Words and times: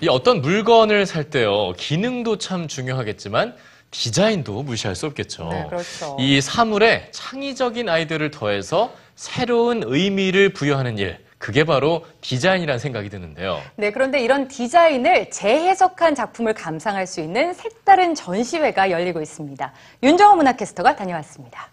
이 0.00 0.08
어떤 0.08 0.42
물건을 0.42 1.06
살 1.06 1.24
때요, 1.24 1.72
기능도 1.72 2.36
참 2.36 2.68
중요하겠지만 2.68 3.56
디자인도 3.90 4.62
무시할 4.62 4.94
수 4.94 5.06
없겠죠. 5.06 5.48
네, 5.48 5.64
그렇죠. 5.68 6.16
이 6.20 6.40
사물에 6.40 7.08
창의적인 7.12 7.88
아이디어를 7.88 8.30
더해서 8.30 8.92
새로운 9.14 9.82
의미를 9.86 10.50
부여하는 10.50 10.98
일, 10.98 11.18
그게 11.38 11.64
바로 11.64 12.04
디자인이라는 12.20 12.78
생각이 12.78 13.08
드는데요. 13.08 13.62
네, 13.76 13.90
그런데 13.90 14.20
이런 14.20 14.48
디자인을 14.48 15.30
재해석한 15.30 16.14
작품을 16.14 16.52
감상할 16.52 17.06
수 17.06 17.20
있는 17.20 17.54
색다른 17.54 18.14
전시회가 18.14 18.90
열리고 18.90 19.22
있습니다. 19.22 19.72
윤정호 20.02 20.36
문화캐스터가 20.36 20.96
다녀왔습니다. 20.96 21.70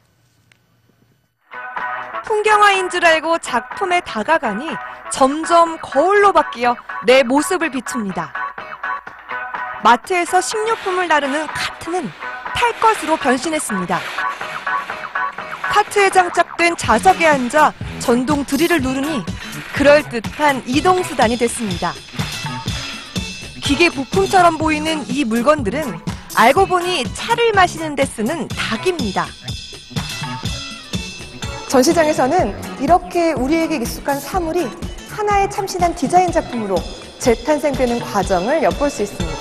풍경화인 2.34 2.90
줄 2.90 3.06
알고 3.06 3.38
작품에 3.38 4.02
다가가니 4.02 4.68
점점 5.12 5.78
거울로 5.80 6.34
바뀌어 6.34 6.76
내 7.06 7.22
모습을 7.22 7.70
비춥니다. 7.70 8.34
마트에서 9.84 10.42
식료품을 10.42 11.08
나르는 11.08 11.46
카트는 11.46 12.10
탈 12.56 12.80
것으로 12.80 13.18
변신했습니다. 13.18 14.00
카트에 15.62 16.10
장착된 16.10 16.76
좌석에 16.76 17.28
앉아 17.28 17.72
전동 18.00 18.44
드릴을 18.44 18.82
누르니 18.82 19.24
그럴듯한 19.76 20.64
이동수단이 20.66 21.38
됐습니다. 21.38 21.94
기계 23.64 23.90
부품처럼 23.90 24.58
보이는 24.58 25.08
이 25.08 25.24
물건들은 25.24 26.00
알고 26.36 26.66
보니 26.66 27.04
차를 27.14 27.52
마시는 27.52 27.94
데 27.94 28.06
쓰는 28.06 28.48
닭입니다. 28.48 29.28
전시장에서는 31.74 32.82
이렇게 32.84 33.32
우리에게 33.32 33.78
익숙한 33.78 34.20
사물이 34.20 34.68
하나의 35.10 35.50
참신한 35.50 35.96
디자인 35.96 36.32
작품으로 36.32 36.76
재탄생되는 37.18 38.00
과정을 38.00 38.62
엿볼 38.62 38.92
수 38.92 39.02
있습니다. 39.02 39.38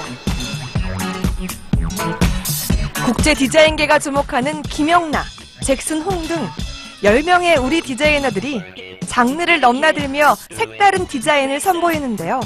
국제 3.04 3.34
디자인계가 3.34 3.98
주목하는 3.98 4.62
김영나, 4.62 5.24
잭슨 5.62 6.00
홍 6.00 6.26
등 6.26 6.48
10명의 7.04 7.62
우리 7.62 7.82
디자이너들이 7.82 8.62
장르를 9.06 9.60
넘나들며 9.60 10.34
색다른 10.52 11.06
디자인을 11.06 11.60
선보이는데요. 11.60 12.40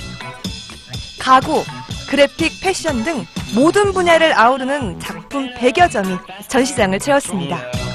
가구, 1.20 1.62
그래픽, 2.10 2.60
패션 2.60 3.04
등 3.04 3.24
모든 3.54 3.92
분야를 3.92 4.36
아우르는 4.36 4.98
작품 4.98 5.54
100여 5.54 5.88
점이 5.88 6.16
전시장을 6.48 6.98
채웠습니다. 6.98 7.85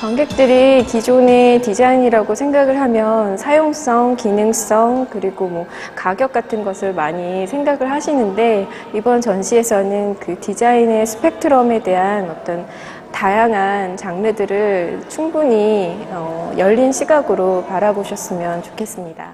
관객들이 0.00 0.82
기존의 0.86 1.60
디자인이라고 1.60 2.34
생각을 2.34 2.80
하면 2.80 3.36
사용성, 3.36 4.16
기능성, 4.16 5.08
그리고 5.10 5.46
뭐 5.46 5.66
가격 5.94 6.32
같은 6.32 6.64
것을 6.64 6.94
많이 6.94 7.46
생각을 7.46 7.90
하시는데 7.90 8.66
이번 8.94 9.20
전시에서는 9.20 10.16
그 10.18 10.40
디자인의 10.40 11.04
스펙트럼에 11.04 11.82
대한 11.82 12.30
어떤 12.30 12.66
다양한 13.12 13.98
장르들을 13.98 15.02
충분히 15.10 15.94
어, 16.12 16.50
열린 16.56 16.92
시각으로 16.92 17.66
바라보셨으면 17.68 18.62
좋겠습니다. 18.62 19.30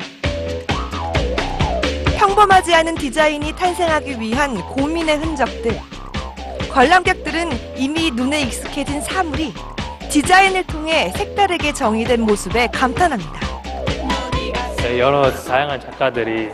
평범하지 2.18 2.74
않은 2.74 2.96
디자인이 2.96 3.54
탄생하기 3.54 4.18
위한 4.18 4.56
고민의 4.62 5.18
흔적들. 5.18 5.78
관람객들은 6.72 7.50
이미 7.76 8.10
눈에 8.10 8.40
익숙해진 8.40 9.00
사물이 9.00 9.54
디자인을 10.16 10.66
통해 10.66 11.12
색다르게 11.14 11.74
정의된 11.74 12.22
모습에 12.22 12.68
감탄합니다. 12.68 13.38
네, 14.78 14.98
여러 14.98 15.30
다양한 15.30 15.78
작가들이 15.78 16.48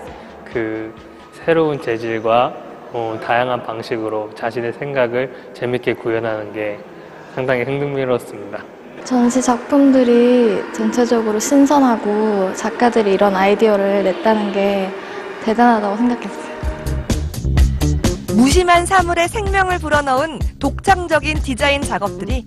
그 0.45 0.93
새로운 1.33 1.81
재질과 1.81 2.53
어, 2.93 3.21
다양한 3.25 3.63
방식으로 3.63 4.35
자신의 4.35 4.73
생각을 4.73 5.53
재밌게 5.55 5.95
구현하는 5.95 6.53
게 6.53 6.81
상당히 7.37 7.63
흥미로웠습니다. 7.63 8.65
전시 9.05 9.41
작품들이 9.41 10.61
전체적으로 10.73 11.39
신선하고 11.39 12.55
작가들이 12.55 13.13
이런 13.13 13.37
아이디어를 13.37 14.03
냈다는 14.03 14.51
게 14.51 14.91
대단하다고 15.45 15.97
생각했어요. 15.99 16.53
무심한 18.35 18.87
사물에 18.87 19.29
생명을 19.29 19.79
불어넣은 19.79 20.41
독창적인 20.59 21.43
디자인 21.43 21.81
작업들이 21.81 22.45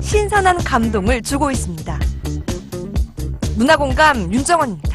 신선한 0.00 0.58
감동을 0.64 1.22
주고 1.22 1.50
있습니다. 1.50 1.98
문화공감 3.56 4.32
윤정원입니다. 4.32 4.89